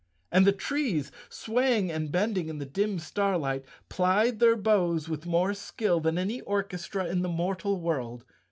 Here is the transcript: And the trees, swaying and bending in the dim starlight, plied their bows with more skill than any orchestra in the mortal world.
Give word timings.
And 0.31 0.47
the 0.47 0.51
trees, 0.51 1.11
swaying 1.29 1.91
and 1.91 2.11
bending 2.11 2.49
in 2.49 2.57
the 2.57 2.65
dim 2.65 2.97
starlight, 2.97 3.63
plied 3.87 4.39
their 4.39 4.55
bows 4.55 5.07
with 5.07 5.27
more 5.27 5.53
skill 5.53 5.99
than 5.99 6.17
any 6.17 6.41
orchestra 6.41 7.05
in 7.05 7.21
the 7.21 7.29
mortal 7.29 7.79
world. 7.79 8.25